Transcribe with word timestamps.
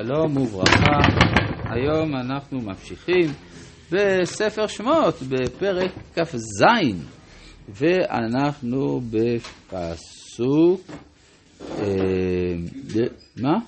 שלום 0.00 0.36
וברכה, 0.36 0.98
היום 1.70 2.16
אנחנו 2.16 2.60
ממשיכים 2.60 3.30
בספר 3.92 4.66
שמות 4.66 5.14
בפרק 5.28 5.90
כ"ז 6.14 6.64
ואנחנו 7.68 9.00
בפסוק, 9.10 10.80
אה, 11.78 12.54
מה? 13.42 13.58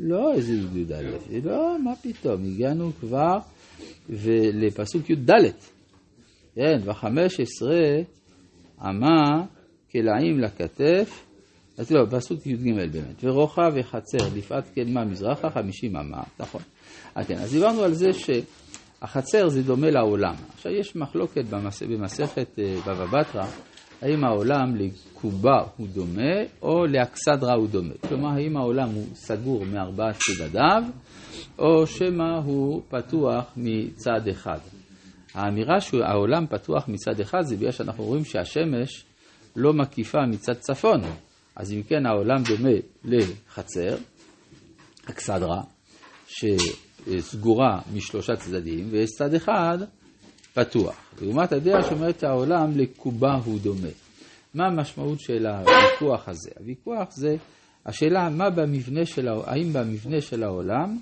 לא 0.00 0.32
איזה 0.34 0.52
י"ד, 0.52 0.92
לא, 1.44 1.76
מה 1.84 1.96
פתאום, 1.96 2.44
הגענו 2.44 2.90
כבר 3.00 3.38
לפסוק 4.52 5.10
י"ד, 5.10 5.30
כן, 6.54 6.78
וחמש 6.84 7.40
עשרה 7.40 7.96
אמה 8.80 9.44
כלאים 9.92 10.40
לכתף 10.40 11.26
אז 11.78 11.90
לא, 11.90 12.06
פסוק 12.10 12.46
י"ג 12.46 12.74
באמת. 12.74 13.24
ורוחב 13.24 13.72
וחצר 13.74 14.28
לפעת 14.36 14.68
קדמה 14.74 15.04
מזרחה 15.04 15.50
חמישים 15.50 15.96
אמה, 15.96 16.22
נכון. 16.40 16.60
אז 17.14 17.26
כן, 17.26 17.34
אז 17.34 17.52
דיברנו 17.52 17.82
על 17.82 17.94
זה 17.94 18.06
שהחצר 18.12 19.48
זה 19.48 19.62
דומה 19.62 19.90
לעולם. 19.90 20.34
עכשיו 20.54 20.72
יש 20.72 20.96
מחלוקת 20.96 21.44
במס... 21.44 21.82
במסכת 21.82 22.58
אה, 22.58 22.76
בבא 22.86 23.06
בתרא, 23.06 23.46
האם 24.02 24.24
העולם 24.24 24.76
לקובה 24.76 25.58
הוא 25.76 25.86
דומה 25.94 26.42
או 26.62 26.86
לאכסדרה 26.86 27.54
הוא 27.54 27.68
דומה. 27.68 27.94
כלומר, 28.08 28.28
האם 28.28 28.56
העולם 28.56 28.88
הוא 28.88 29.06
סגור 29.14 29.64
מארבעת 29.64 30.16
צדדיו 30.16 30.82
או 31.58 31.86
שמא 31.86 32.38
הוא 32.44 32.82
פתוח 32.88 33.44
מצד 33.56 34.28
אחד. 34.30 34.58
האמירה 35.34 35.80
שהעולם 35.80 36.46
פתוח 36.46 36.88
מצד 36.88 37.20
אחד 37.20 37.42
זה 37.42 37.56
בגלל 37.56 37.70
שאנחנו 37.70 38.04
רואים 38.04 38.24
שהשמש 38.24 39.04
לא 39.56 39.72
מקיפה 39.72 40.18
מצד 40.30 40.52
צפון. 40.52 41.00
אז 41.56 41.72
אם 41.72 41.82
כן 41.82 42.06
העולם 42.06 42.42
דומה 42.42 42.76
לחצר, 43.04 43.96
אכסדרה, 45.10 45.62
שסגורה 46.26 47.80
משלושה 47.94 48.36
צדדים, 48.36 48.88
ויש 48.90 49.10
צד 49.10 49.34
אחד 49.34 49.78
פתוח. 50.54 51.14
לעומת 51.22 51.52
הדעה 51.52 51.82
שאומרת 51.82 52.20
שהעולם 52.20 52.70
לקובה 52.76 53.34
הוא 53.44 53.58
דומה. 53.60 53.88
מה 54.54 54.66
המשמעות 54.66 55.20
של 55.20 55.46
הוויכוח 55.46 56.28
הזה? 56.28 56.50
הוויכוח 56.58 57.08
זה 57.10 57.36
השאלה 57.86 58.30
מה 58.30 58.50
במבנה 58.50 59.06
של, 59.06 59.28
האם 59.28 59.72
במבנה 59.72 60.20
של 60.20 60.42
העולם 60.42 60.98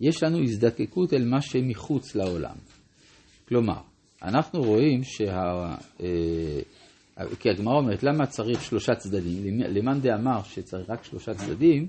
יש 0.00 0.22
לנו 0.22 0.42
הזדקקות 0.42 1.12
אל 1.12 1.24
מה 1.24 1.40
שמחוץ 1.40 2.14
לעולם. 2.14 2.56
כלומר, 3.48 3.80
אנחנו 4.22 4.62
רואים 4.62 5.04
שה... 5.04 5.74
כי 7.38 7.50
הגמרא 7.50 7.76
אומרת, 7.76 8.02
למה 8.02 8.26
צריך 8.26 8.62
שלושה 8.62 8.94
צדדים? 8.94 9.60
למאן 9.60 10.00
דאמר 10.00 10.42
שצריך 10.42 10.90
רק 10.90 11.04
שלושה 11.04 11.34
צדדים, 11.34 11.86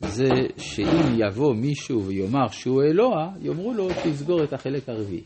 זה 0.00 0.28
שאם 0.56 1.18
יבוא 1.18 1.54
מישהו 1.54 2.04
ויאמר 2.04 2.48
שהוא 2.48 2.82
אלוה, 2.82 3.30
יאמרו 3.40 3.74
לו 3.74 3.88
שיסגור 4.02 4.44
את 4.44 4.52
החלק 4.52 4.88
הרביעי. 4.88 5.22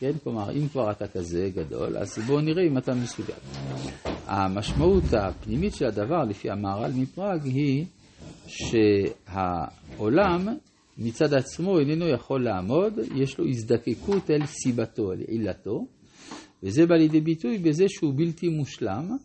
כן, 0.00 0.12
כלומר, 0.24 0.50
אם 0.50 0.68
כבר 0.68 0.90
אתה 0.90 1.08
כזה 1.08 1.50
גדול, 1.54 1.96
אז 1.96 2.18
בואו 2.26 2.40
נראה 2.40 2.62
אם 2.66 2.78
אתה 2.78 2.94
מסוגל. 2.94 3.34
המשמעות 4.26 5.04
הפנימית 5.12 5.74
של 5.74 5.86
הדבר, 5.86 6.24
לפי 6.28 6.50
המהר"ל 6.50 6.90
מפראג, 6.94 7.44
היא 7.44 7.84
שהעולם 9.26 10.48
מצד 10.98 11.34
עצמו 11.34 11.78
איננו 11.78 12.08
יכול 12.08 12.44
לעמוד, 12.44 12.92
יש 13.14 13.38
לו 13.38 13.44
הזדקקות 13.48 14.30
אל 14.30 14.46
סיבתו, 14.46 15.12
אל 15.12 15.20
עילתו, 15.28 15.86
וזה 16.66 16.86
בא 16.86 16.94
לידי 16.94 17.20
ביטוי 17.20 17.58
בזה 17.58 17.84
שהוא 17.88 18.12
בלתי 18.16 18.48
מושלם, 18.48 19.16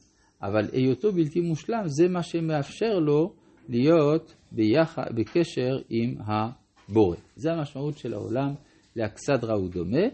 אבל 0.42 0.70
היותו 0.74 1.12
בלתי 1.12 1.40
מושלם 1.40 1.84
זה 1.86 2.08
מה 2.08 2.24
שמאפשר 2.24 3.00
לו 3.00 3.34
להיות 3.70 4.36
ביח... 4.52 5.00
בקשר 5.16 5.80
עם 5.90 6.16
הבורא. 6.20 7.18
זה 7.36 7.52
המשמעות 7.52 7.98
של 7.98 8.14
העולם 8.14 8.54
לאכסדרה 8.96 9.56
הוא 9.56 9.70
דומה, 9.70 10.08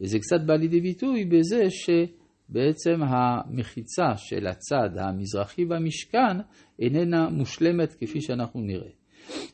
וזה 0.00 0.18
קצת 0.18 0.40
בא 0.46 0.54
לידי 0.54 0.80
ביטוי 0.80 1.24
בזה 1.24 1.64
שבעצם 1.70 3.02
המחיצה 3.02 4.16
של 4.16 4.46
הצד 4.46 4.98
המזרחי 4.98 5.64
במשכן 5.64 6.36
איננה 6.78 7.30
מושלמת 7.30 7.94
כפי 7.94 8.20
שאנחנו 8.20 8.60
נראה. 8.60 8.90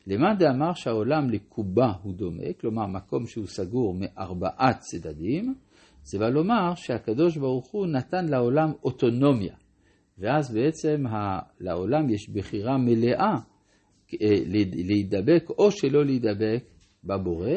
למאן 0.07 0.37
דאמר 0.39 0.73
שהעולם 0.73 1.29
לקובה 1.29 1.91
הוא 2.03 2.13
דומה, 2.13 2.53
כלומר 2.61 2.87
מקום 2.87 3.25
שהוא 3.27 3.45
סגור 3.47 3.95
מארבעה 3.99 4.73
צדדים, 4.79 5.55
זה 6.09 6.19
בא 6.19 6.29
לומר 6.29 6.75
שהקדוש 6.75 7.37
ברוך 7.37 7.71
הוא 7.71 7.87
נתן 7.87 8.25
לעולם 8.25 8.71
אוטונומיה, 8.83 9.55
ואז 10.17 10.53
בעצם 10.53 11.07
ה... 11.07 11.39
לעולם 11.59 12.09
יש 12.09 12.29
בחירה 12.29 12.77
מלאה 12.77 13.35
אה, 14.21 14.37
להידבק 14.75 15.49
או 15.49 15.71
שלא 15.71 16.05
להידבק 16.05 16.63
בבורא. 17.03 17.51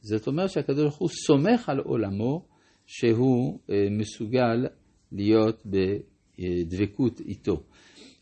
זאת 0.00 0.26
אומרת 0.26 0.50
שהקדוש 0.50 0.82
ברוך 0.82 0.98
הוא 0.98 1.08
סומך 1.08 1.68
על 1.68 1.78
עולמו 1.78 2.46
שהוא 2.86 3.58
אה, 3.70 3.86
מסוגל 3.90 4.66
להיות 5.12 5.62
בדבקות 5.66 7.20
איתו. 7.20 7.62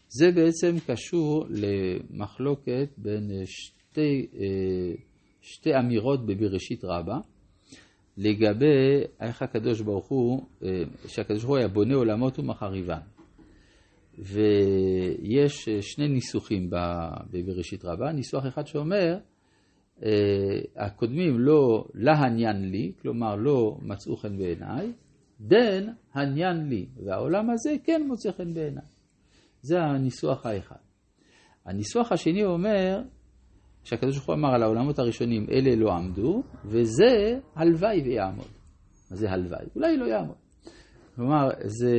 זה 0.08 0.30
בעצם 0.30 0.76
קשור 0.86 1.46
למחלוקת 1.50 2.88
בין 2.96 3.30
שתי, 3.46 4.26
אה, 4.34 4.94
שתי 5.42 5.70
אמירות 5.78 6.26
בבראשית 6.26 6.84
רבה. 6.84 7.31
לגבי 8.16 9.02
איך 9.20 9.42
הקדוש 9.42 9.80
ברוך 9.80 10.08
הוא, 10.08 10.46
אה, 10.64 10.82
שהקדוש 11.06 11.42
ברוך 11.42 11.50
הוא 11.50 11.58
היה 11.58 11.68
בונה 11.68 11.94
עולמות 11.94 12.38
ומחריבן. 12.38 13.00
ויש 14.18 15.68
אה, 15.68 15.82
שני 15.82 16.08
ניסוחים 16.08 16.70
בבראשית 17.30 17.84
רבה, 17.84 18.12
ניסוח 18.12 18.46
אחד 18.46 18.66
שאומר, 18.66 19.18
אה, 20.04 20.10
הקודמים 20.76 21.40
לא 21.40 21.84
להניין 21.94 22.70
לי, 22.70 22.92
כלומר 23.02 23.36
לא 23.36 23.76
מצאו 23.82 24.16
חן 24.16 24.38
בעיניי, 24.38 24.92
דן 25.40 25.86
הניין 26.14 26.68
לי, 26.68 26.86
והעולם 27.04 27.50
הזה 27.50 27.70
כן 27.84 28.02
מוצא 28.06 28.32
חן 28.32 28.54
בעיניי. 28.54 28.84
זה 29.62 29.80
הניסוח 29.80 30.46
האחד. 30.46 30.76
הניסוח 31.66 32.12
השני 32.12 32.44
אומר, 32.44 33.02
שהקדוש 33.84 34.16
ברוך 34.16 34.28
הוא 34.28 34.34
אמר 34.34 34.54
על 34.54 34.62
העולמות 34.62 34.98
הראשונים, 34.98 35.46
אלה 35.50 35.76
לא 35.76 35.92
עמדו, 35.92 36.42
וזה 36.64 37.38
הלוואי 37.56 38.02
ויעמוד. 38.04 38.48
מה 39.10 39.16
זה 39.16 39.30
הלוואי? 39.30 39.66
אולי 39.76 39.96
לא 39.96 40.04
יעמוד. 40.04 40.36
כלומר, 41.16 41.48
זה, 41.64 41.96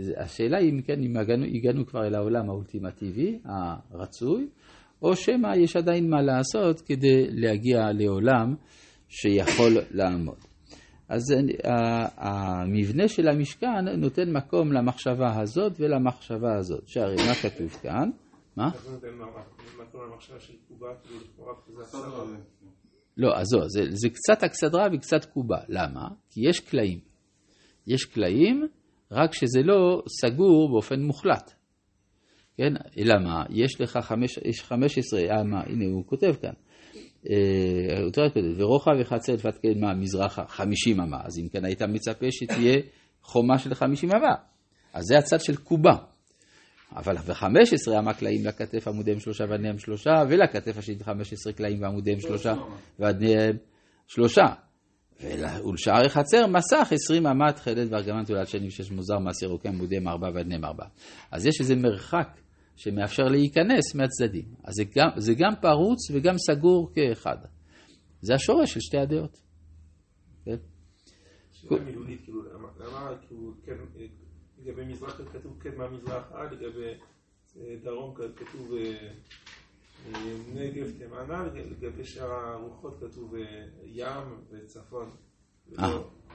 זה, 0.00 0.12
השאלה 0.16 0.58
היא 0.58 0.72
אם 0.72 0.82
כן, 0.82 1.02
אם 1.02 1.16
הגענו, 1.16 1.44
הגענו 1.44 1.86
כבר 1.86 2.06
אל 2.06 2.14
העולם 2.14 2.50
האולטימטיבי, 2.50 3.38
הרצוי, 3.90 4.48
או 5.02 5.16
שמא 5.16 5.56
יש 5.56 5.76
עדיין 5.76 6.10
מה 6.10 6.22
לעשות 6.22 6.80
כדי 6.80 7.26
להגיע 7.30 7.92
לעולם 7.92 8.54
שיכול 9.08 9.72
לעמוד. 9.90 10.38
אז 11.08 11.22
המבנה 12.16 13.08
של 13.08 13.28
המשכן 13.28 13.88
נותן 13.96 14.32
מקום 14.32 14.72
למחשבה 14.72 15.40
הזאת 15.40 15.72
ולמחשבה 15.80 16.56
הזאת. 16.56 16.88
שהרי 16.88 17.16
מה 17.16 17.34
כתוב 17.34 17.68
כאן? 17.82 18.10
מה? 18.56 18.70
לא, 23.16 23.36
אז 23.36 23.46
זהו, 23.46 23.60
זה, 23.68 23.80
זה 23.90 24.08
קצת 24.08 24.44
אכסדרה 24.44 24.86
וקצת 24.92 25.24
קובה. 25.24 25.58
למה? 25.68 26.08
כי 26.30 26.48
יש 26.48 26.60
קלעים. 26.60 27.00
יש 27.86 28.04
קלעים, 28.04 28.66
רק 29.12 29.32
שזה 29.32 29.60
לא 29.62 30.02
סגור 30.20 30.68
באופן 30.72 31.00
מוחלט. 31.02 31.52
כן? 32.56 32.72
אלא 32.98 33.14
מה? 33.24 33.44
יש 33.50 33.80
לך 33.80 33.98
חמש, 34.02 34.38
יש 34.44 34.62
15, 34.62 35.20
אה, 35.20 35.44
מה? 35.44 35.60
הנה 35.66 35.84
הוא 35.84 36.06
כותב 36.06 36.34
כאן. 36.42 36.52
אה, 37.30 38.02
הוא 38.02 38.12
כותב, 38.12 38.40
ורוחב 38.56 38.92
וחצר 39.00 39.34
לפת 39.34 39.58
קדמה 39.58 39.94
מזרחה 39.94 40.46
50 40.46 41.00
אמה. 41.00 41.20
אז 41.24 41.38
אם 41.38 41.48
כן 41.48 41.64
היית 41.64 41.82
מצפה 41.82 42.26
שתהיה 42.30 42.80
חומה 43.22 43.58
של 43.58 43.74
50 43.74 44.10
אמה. 44.10 44.34
אז 44.92 45.04
זה 45.04 45.18
הצד 45.18 45.40
של 45.40 45.56
קובה. 45.56 45.96
אבל 46.96 47.16
ב-15 47.16 47.98
אמה 47.98 48.14
קלעים 48.14 48.46
לכתף 48.46 48.88
עמודיהם 48.88 49.20
שלושה 49.20 49.44
ועדניהם 49.50 49.78
שלושה, 49.78 50.10
ולכתף 50.28 50.78
השנית 50.78 51.02
15 51.02 51.52
קלעים 51.52 51.82
ועמודיהם 51.82 52.20
שלושה 52.20 52.54
ועדניהם 52.98 53.56
שלושה. 54.06 54.46
ולשער 55.20 56.06
החצר 56.06 56.46
מסך 56.46 56.92
20 56.92 57.26
אמה 57.26 57.52
תכלת 57.52 57.88
וארגמנט 57.90 58.26
תולד 58.26 58.46
שנים 58.46 58.70
שש 58.70 58.90
מוזר 58.90 59.18
מעשר 59.18 59.46
רוקם 59.46 59.68
עמודיהם 59.68 60.08
ארבע 60.08 60.28
ועדניהם 60.34 60.64
ארבע. 60.64 60.84
אז 61.30 61.46
יש 61.46 61.60
איזה 61.60 61.76
מרחק 61.76 62.28
שמאפשר 62.76 63.22
להיכנס 63.22 63.94
מהצדדים. 63.94 64.44
אז 64.64 64.74
זה 64.74 64.84
גם, 64.96 65.08
זה 65.16 65.34
גם 65.34 65.52
פרוץ 65.60 66.10
וגם 66.12 66.34
סגור 66.38 66.90
כאחד. 66.94 67.36
זה 68.20 68.34
השורש 68.34 68.74
של 68.74 68.80
שתי 68.80 68.98
הדעות. 68.98 69.38
כן? 70.44 70.56
שאלה 71.52 71.84
מילולית, 71.84 72.20
כאילו, 72.24 72.42
למה, 72.42 73.16
כאילו, 73.28 73.52
כן... 73.64 73.72
לגבי 74.62 74.84
מזרח 74.84 75.20
כתוב 75.32 75.56
קדמה 75.58 75.90
מזרחה, 75.90 76.44
לגבי 76.44 76.94
אה, 77.60 77.74
דרום 77.84 78.14
כתוב 78.14 78.72
אה, 78.76 79.08
אה, 80.14 80.20
נגב 80.54 80.90
תימנה, 80.98 81.44
לגבי 81.54 82.04
שאר 82.04 82.32
הרוחות 82.32 82.94
כתוב 83.00 83.34
ים 83.84 84.24
וצפון. 84.50 85.10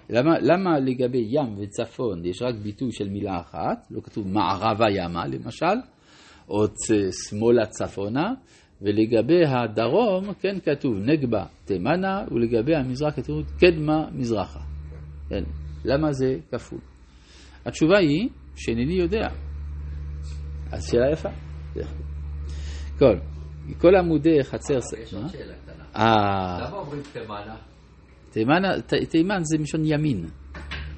למה, 0.09 0.39
למה 0.39 0.79
לגבי 0.79 1.27
ים 1.29 1.59
וצפון 1.59 2.25
יש 2.25 2.41
רק 2.41 2.56
ביטוי 2.56 2.91
של 2.91 3.09
מילה 3.09 3.39
אחת, 3.39 3.88
לא 3.91 4.01
כתוב 4.01 4.27
מערבה 4.27 4.85
ימה 4.89 5.27
למשל, 5.27 5.75
או 6.50 6.65
שמאלה 7.12 7.65
צפונה, 7.65 8.33
ולגבי 8.81 9.45
הדרום, 9.45 10.33
כן 10.33 10.59
כתוב 10.59 10.95
נגבה 10.97 11.45
תימנה, 11.65 12.25
ולגבי 12.31 12.75
המזרח 12.75 13.15
כתוב 13.15 13.44
קדמה 13.59 14.09
מזרחה. 14.12 14.59
כן, 15.29 15.44
למה 15.85 16.13
זה 16.13 16.39
כפול? 16.51 16.90
התשובה 17.66 17.98
היא 17.98 18.30
שאינני 18.56 18.94
יודע. 18.94 19.28
אז 20.72 20.86
שאלה 20.92 21.12
יפה. 21.12 21.30
כל, 23.00 23.16
כל 23.78 23.96
עמודי 23.96 24.44
חצר... 24.44 24.78
יש 24.78 25.13
עוד 25.13 25.28
שאלה 25.31 25.54
קטנה. 25.63 25.84
אה, 25.96 26.68
למה 26.68 26.78
אומרים 26.78 27.02
תימנה? 27.13 27.56
תימן, 28.31 28.62
ת- 28.88 28.94
תימן 29.10 29.40
זה 29.44 29.58
מלשון 29.58 29.81
ימין. 29.86 30.25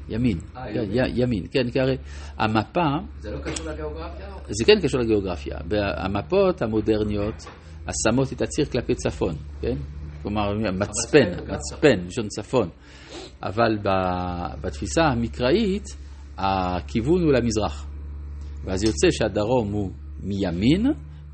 ימין, 0.10 0.38
אה, 0.58 0.74
כן, 0.74 0.84
ימין. 1.16 1.44
כן, 1.52 1.72
כי 1.72 1.80
הרי 1.80 1.98
המפה, 2.38 2.86
זה 3.20 3.32
לא 3.32 3.40
קשור 3.42 3.66
לגיאוגרפיה? 3.68 4.28
זה 4.50 4.66
כן 4.66 4.80
קשור 4.82 5.00
לגיאוגרפיה. 5.00 5.58
המפות 5.98 6.62
המודרניות, 6.62 7.36
אז 7.88 7.94
שמות 8.10 8.34
את 8.34 8.42
הציר 8.42 8.66
כלפי 8.66 8.96
צפון, 8.96 9.36
כן? 9.62 9.76
כלומר, 10.22 10.54
מצפן, 10.74 11.30
מצפן, 11.54 12.00
מלשון 12.04 12.28
צפון. 12.28 12.70
אבל 13.44 13.78
בתפיסה 14.62 15.04
המקראית, 15.04 15.84
הכיוון 16.38 17.24
הוא 17.24 17.34
למזרח. 17.34 17.88
ואז 18.64 18.84
יוצא 18.84 19.08
שהדרום 19.12 19.72
הוא 19.72 19.92
מימין, 20.24 20.86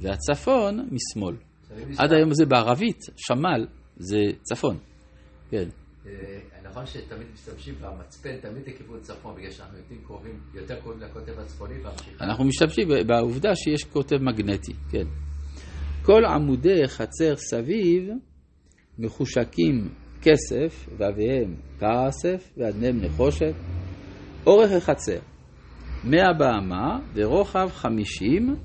והצפון 0.01 0.89
משמאל. 0.91 1.35
עד 1.97 2.13
היום 2.13 2.33
זה 2.33 2.45
בערבית, 2.45 2.99
שמל 3.15 3.67
זה 3.97 4.17
צפון. 4.41 4.77
כן. 5.49 5.69
אה, 6.05 6.11
נכון 6.69 6.85
שתמיד 6.85 7.27
משתמשים 7.33 7.75
במצפן 7.81 8.37
תמיד 8.41 8.67
לכיוון 8.67 8.99
צפון, 8.99 9.35
בגלל 9.35 9.51
שאנחנו 9.51 9.77
יודעים 9.77 10.01
קרובים, 10.05 10.39
יותר 10.53 10.79
קרובים 10.81 11.01
לקוטב 11.01 11.39
הצפוני 11.39 11.73
והמשיכה. 11.83 12.25
אנחנו 12.25 12.45
משתמשים 12.45 12.87
בעובדה 13.07 13.55
שיש 13.55 13.83
קוטב 13.83 14.17
מגנטי, 14.21 14.73
כן. 14.91 15.05
כל 16.03 16.25
עמודי 16.25 16.87
חצר 16.87 17.35
סביב 17.35 18.09
מחושקים 18.99 19.89
כסף, 20.21 20.89
ואביהם 20.97 21.55
כסף, 21.79 22.53
ואדניהם 22.57 22.99
נחושת. 23.01 23.53
אורך 24.47 24.71
החצר, 24.71 25.19
מאה 26.03 26.33
באמה 26.33 26.99
ורוחב 27.13 27.69
חמישים, 27.73 28.55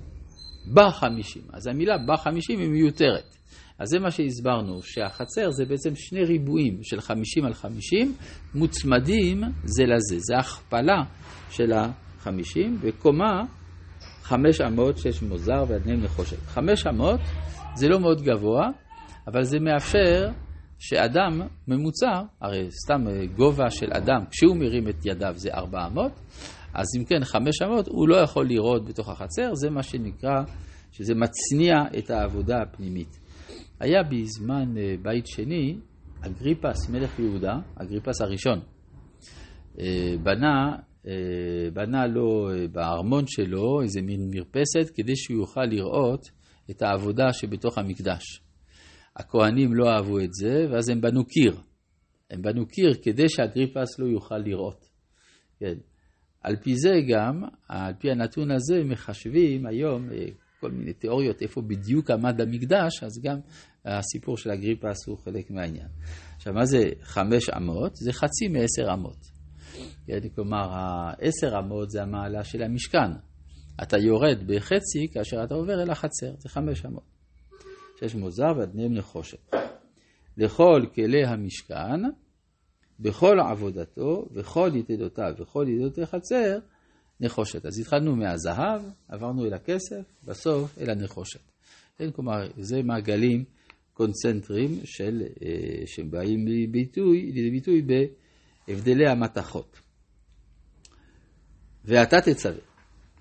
בחמישים. 0.74 1.42
אז 1.52 1.66
המילה 1.66 1.94
בחמישים 2.08 2.58
היא 2.60 2.68
מיותרת. 2.68 3.36
אז 3.78 3.88
זה 3.88 3.98
מה 3.98 4.10
שהסברנו, 4.10 4.82
שהחצר 4.82 5.50
זה 5.50 5.64
בעצם 5.64 5.90
שני 5.94 6.24
ריבועים 6.24 6.78
של 6.82 7.00
חמישים 7.00 7.44
על 7.44 7.54
חמישים, 7.54 8.14
מוצמדים 8.54 9.42
זה 9.64 9.82
לזה. 9.84 10.16
זה 10.18 10.38
הכפלה 10.38 11.02
של 11.50 11.72
החמישים, 11.72 12.78
וקומה 12.80 13.42
חמש 14.22 14.60
אמות, 14.60 14.98
שש 14.98 15.22
מוזר 15.22 15.64
ואדניהם 15.68 16.00
נחושת. 16.00 16.38
חמש 16.46 16.86
אמות 16.86 17.20
זה 17.74 17.88
לא 17.88 18.00
מאוד 18.00 18.22
גבוה, 18.22 18.68
אבל 19.26 19.42
זה 19.42 19.58
מאפשר 19.60 20.28
שאדם 20.78 21.40
ממוצע, 21.68 22.22
הרי 22.40 22.68
סתם 22.70 23.08
אה, 23.08 23.26
גובה 23.26 23.70
של 23.70 23.86
אדם, 23.92 24.24
כשהוא 24.30 24.56
מרים 24.56 24.88
את 24.88 25.06
ידיו 25.06 25.32
זה 25.36 25.50
ארבע 25.54 25.86
אמות, 25.86 26.12
אז 26.74 26.86
אם 26.98 27.04
כן 27.04 27.24
חמש 27.24 27.62
אמות 27.62 27.88
הוא 27.88 28.08
לא 28.08 28.16
יכול 28.16 28.46
לראות 28.48 28.88
בתוך 28.88 29.08
החצר, 29.08 29.54
זה 29.54 29.70
מה 29.70 29.82
שנקרא, 29.82 30.42
שזה 30.92 31.14
מצניע 31.14 31.74
את 31.98 32.10
העבודה 32.10 32.62
הפנימית. 32.62 33.18
היה 33.80 34.02
בזמן 34.02 34.78
אה, 34.78 34.94
בית 35.02 35.26
שני, 35.26 35.76
אגריפס 36.20 36.90
מלך 36.90 37.18
יהודה, 37.18 37.54
אגריפס 37.76 38.20
הראשון, 38.20 38.60
אה, 39.80 40.14
בנה, 40.22 40.76
בנה 41.72 42.06
לו 42.06 42.48
בארמון 42.72 43.24
שלו 43.26 43.82
איזה 43.82 44.02
מין 44.02 44.30
מרפסת 44.30 44.94
כדי 44.94 45.16
שהוא 45.16 45.38
יוכל 45.38 45.64
לראות 45.64 46.20
את 46.70 46.82
העבודה 46.82 47.32
שבתוך 47.32 47.78
המקדש. 47.78 48.43
הכהנים 49.16 49.74
לא 49.74 49.88
אהבו 49.88 50.20
את 50.20 50.32
זה, 50.32 50.66
ואז 50.70 50.88
הם 50.88 51.00
בנו 51.00 51.24
קיר. 51.24 51.56
הם 52.30 52.42
בנו 52.42 52.66
קיר 52.66 52.94
כדי 53.02 53.28
שאגריפס 53.28 53.98
לא 53.98 54.06
יוכל 54.06 54.38
לראות. 54.38 54.88
כן. 55.58 55.74
על 56.40 56.56
פי 56.56 56.76
זה 56.76 56.90
גם, 57.08 57.42
על 57.68 57.92
פי 57.98 58.10
הנתון 58.10 58.50
הזה, 58.50 58.84
מחשבים 58.84 59.66
היום 59.66 60.10
אה, 60.12 60.26
כל 60.60 60.70
מיני 60.70 60.92
תיאוריות 60.92 61.42
איפה 61.42 61.62
בדיוק 61.62 62.10
עמד 62.10 62.40
המקדש, 62.40 63.02
אז 63.02 63.22
גם 63.22 63.38
הסיפור 63.84 64.36
של 64.36 64.50
אגריפס 64.50 65.08
הוא 65.08 65.18
חלק 65.18 65.50
מהעניין. 65.50 65.88
עכשיו, 66.36 66.52
מה 66.52 66.64
זה 66.64 66.78
חמש 67.02 67.50
אמות? 67.56 67.96
זה 67.96 68.12
חצי 68.12 68.48
מעשר 68.48 68.94
אמות. 68.94 69.16
כן, 70.06 70.28
כלומר, 70.34 70.68
העשר 70.70 71.58
אמות 71.58 71.90
זה 71.90 72.02
המעלה 72.02 72.44
של 72.44 72.62
המשכן. 72.62 73.12
אתה 73.82 73.98
יורד 73.98 74.38
בחצי 74.46 75.08
כאשר 75.12 75.44
אתה 75.44 75.54
עובר 75.54 75.82
אל 75.82 75.90
החצר, 75.90 76.32
זה 76.38 76.48
חמש 76.48 76.84
אמות. 76.84 77.13
שש 78.04 78.14
מוזר 78.14 78.52
ואדניהם 78.56 78.94
נחושת. 78.94 79.54
לכל 80.36 80.86
כלי 80.94 81.24
המשכן, 81.24 82.00
בכל 83.00 83.40
עבודתו, 83.40 84.28
וכל 84.34 84.70
יתדותיו, 84.74 85.32
וכל 85.38 85.66
יתדותי 85.68 86.06
חצר, 86.06 86.58
נחושת. 87.20 87.66
אז 87.66 87.78
התחלנו 87.78 88.16
מהזהב, 88.16 88.82
עברנו 89.08 89.44
אל 89.44 89.54
הכסף, 89.54 90.02
בסוף 90.24 90.78
אל 90.78 90.90
הנחושת. 90.90 91.40
כן, 91.96 92.10
כלומר, 92.10 92.48
זה 92.58 92.82
מעגלים 92.82 93.44
קונצנטריים 93.92 94.80
של, 94.84 95.22
אה, 95.42 95.86
שבאים 95.86 96.46
לידי 96.46 96.66
ביטוי, 96.66 97.32
לידי 97.32 97.50
ביטוי 97.50 97.82
בהבדלי 98.68 99.08
המתכות. 99.08 99.80
ואתה 101.84 102.20
תצווה. 102.20 102.60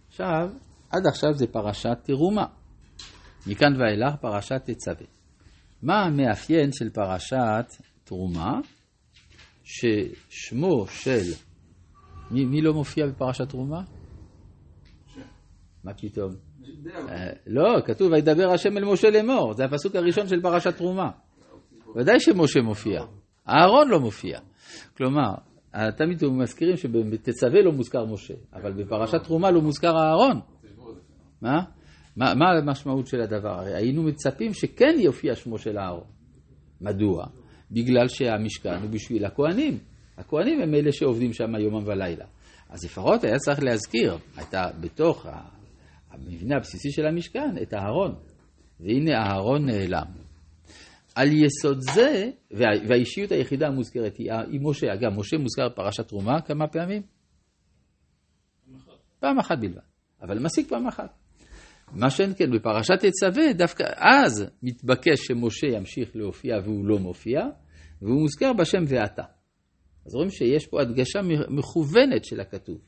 עכשיו, 0.08 0.50
עד 0.90 1.08
עכשיו 1.08 1.34
זה 1.34 1.48
פרשת 1.48 1.98
תרומה. 2.04 2.46
מכאן 3.48 3.82
ואילך 3.82 4.16
פרשת 4.22 4.62
תצווה. 4.66 5.06
מה 5.82 6.04
המאפיין 6.04 6.72
של 6.72 6.90
פרשת 6.90 7.66
תרומה? 8.04 8.60
ששמו 9.64 10.88
של... 10.88 11.22
מי, 12.32 12.46
מי 12.46 12.62
לא 12.62 12.74
מופיע 12.74 13.08
בפרשת 13.08 13.50
תרומה? 13.50 13.82
מה 15.84 15.94
פתאום? 15.94 16.32
אה, 17.10 17.30
לא, 17.48 17.82
כתוב 17.86 18.12
וידבר 18.12 18.52
השם 18.54 18.78
אל 18.78 18.86
משה 18.86 19.10
לאמור, 19.10 19.54
זה 19.54 19.66
הפסוק 19.66 19.96
הראשון 19.96 20.28
של 20.28 20.42
פרשת 20.42 20.78
תרומה. 20.78 21.10
ודאי 21.96 22.20
שמשה 22.20 22.62
מופיע, 22.62 23.02
אהרון 23.50 23.90
לא 23.90 24.00
מופיע. 24.00 24.40
כלומר, 24.98 25.34
תמיד 25.98 26.26
מזכירים 26.26 26.78
שבתצווה 26.78 27.62
לא 27.62 27.72
מוזכר 27.72 28.06
משה, 28.06 28.34
אבל 28.54 28.84
בפרשת 28.84 29.24
תרומה 29.24 29.52
לא 29.52 29.62
מוזכר 29.62 29.98
אהרון. 29.98 30.40
מה? 31.42 31.64
מה, 32.16 32.34
מה 32.36 32.46
המשמעות 32.50 33.08
של 33.08 33.22
הדבר? 33.22 33.60
הרי 33.60 33.76
היינו 33.76 34.04
מצפים 34.04 34.54
שכן 34.54 34.96
יופיע 35.00 35.36
שמו 35.36 35.58
של 35.58 35.78
אהרון. 35.78 36.08
מדוע? 36.82 37.26
בגלל 37.72 38.08
שהמשכן 38.08 38.82
הוא 38.82 38.90
בשביל 38.90 39.26
הכוהנים. 39.26 39.78
הכוהנים 40.18 40.62
הם 40.62 40.76
אלה 40.76 40.92
שעובדים 40.92 41.34
שם 41.34 41.56
יומם 41.56 41.88
ולילה. 41.88 42.26
אז 42.70 42.86
לפחות 42.86 43.24
היה 43.24 43.38
צריך 43.38 43.64
להזכיר, 43.64 44.18
הייתה 44.38 44.64
בתוך 44.82 45.26
המבנה 46.12 46.56
הבסיסי 46.56 46.92
של 46.92 47.06
המשכן, 47.06 47.56
את 47.62 47.74
אהרון. 47.74 48.16
והנה 48.80 49.12
אהרון 49.12 49.66
נעלם. 49.66 50.06
על 51.16 51.28
יסוד 51.32 51.80
זה, 51.82 52.30
וה, 52.52 52.68
והאישיות 52.90 53.32
היחידה 53.32 53.68
המוזכרת 53.68 54.18
היא, 54.18 54.32
היא 54.34 54.60
משה. 54.64 54.94
אגב, 54.94 55.20
משה 55.20 55.38
מוזכר 55.38 55.70
בפרשת 55.70 56.08
תרומה 56.08 56.42
כמה 56.42 56.68
פעמים? 56.68 57.02
פעם 59.20 59.40
אחת 59.40 59.58
בלבד, 59.60 59.82
אבל 60.22 60.40
משיג 60.40 60.68
פעם 60.70 60.88
אחת. 60.88 61.23
מה 61.96 62.10
שאין 62.10 62.34
כן, 62.38 62.52
בפרשת 62.52 62.94
תצווה, 63.00 63.54
דווקא 63.54 63.84
אז 63.98 64.46
מתבקש 64.64 65.20
שמשה 65.28 65.68
ימשיך 65.68 66.16
להופיע 66.16 66.56
והוא 66.64 66.86
לא 66.86 67.00
מופיע, 67.00 67.40
והוא 68.02 68.22
מוזכר 68.22 68.54
בשם 68.54 68.84
ואתה. 68.88 69.24
אז 70.06 70.16
רואים 70.16 70.30
שיש 70.30 70.68
פה 70.68 70.82
הדגשה 70.82 71.20
מכוונת 71.50 72.26
של 72.26 72.40
הכתוב. 72.40 72.82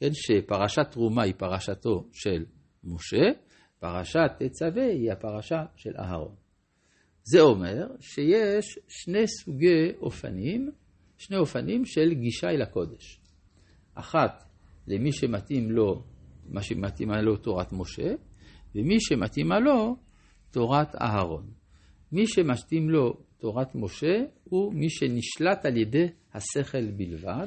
כן, 0.00 0.10
שפרשת 0.12 0.86
תרומה 0.90 1.22
היא 1.22 1.34
פרשתו 1.36 2.08
של 2.12 2.44
משה, 2.84 3.26
פרשת 3.78 4.30
תצווה 4.38 4.86
היא 4.86 5.12
הפרשה 5.12 5.62
של 5.76 5.90
אהרון. 5.98 6.34
זה 7.22 7.40
אומר 7.40 7.86
שיש 8.00 8.78
שני 8.88 9.26
סוגי 9.26 9.92
אופנים, 10.00 10.70
שני 11.18 11.36
אופנים 11.36 11.84
של 11.84 12.14
גישה 12.14 12.48
אל 12.48 12.62
הקודש. 12.62 13.20
אחת 13.94 14.44
למי 14.86 15.12
שמתאים 15.12 15.70
לו, 15.70 16.02
מה 16.48 16.62
שמתאימה 16.62 17.22
לו 17.22 17.36
תורת 17.36 17.72
משה, 17.72 18.14
ומי 18.74 19.00
שמתאימה 19.00 19.58
לו 19.58 19.96
תורת 20.50 20.94
אהרון. 20.94 21.46
מי 22.12 22.26
שמתאים 22.26 22.90
לו 22.90 23.14
תורת 23.38 23.74
משה 23.74 24.16
הוא 24.44 24.74
מי 24.74 24.90
שנשלט 24.90 25.66
על 25.66 25.76
ידי 25.76 26.06
השכל 26.34 26.90
בלבד, 26.90 27.46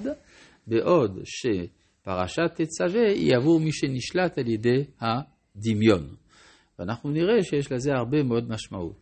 בעוד 0.68 1.20
שפרשת 1.24 2.52
תצווה 2.56 3.12
היא 3.12 3.36
עבור 3.36 3.60
מי 3.60 3.72
שנשלט 3.72 4.38
על 4.38 4.48
ידי 4.48 4.84
הדמיון. 5.00 6.16
ואנחנו 6.80 7.12
נראה 7.12 7.44
שיש 7.44 7.72
לזה 7.72 7.92
הרבה 7.94 8.24
מאוד 8.24 8.50
משמעות. 8.50 9.02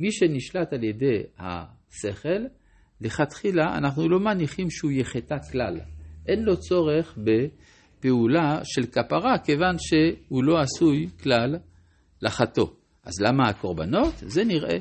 מי 0.00 0.12
שנשלט 0.12 0.72
על 0.72 0.84
ידי 0.84 1.22
השכל, 1.38 2.44
לכתחילה 3.00 3.78
אנחנו 3.78 4.08
לא 4.08 4.20
מניחים 4.20 4.70
שהוא 4.70 4.92
יחטא 4.92 5.36
כלל. 5.52 5.80
אין 6.28 6.42
לו 6.42 6.56
צורך 6.60 7.18
בפעולה 8.06 8.60
של 8.64 8.86
כפרה, 8.86 9.38
כיוון 9.38 9.76
שהוא 9.78 10.44
לא 10.44 10.60
עשוי 10.60 11.08
כלל 11.22 11.56
לחטוא. 12.22 12.66
אז 13.04 13.20
למה 13.20 13.48
הקורבנות? 13.48 14.14
זה 14.16 14.44
נראה. 14.44 14.78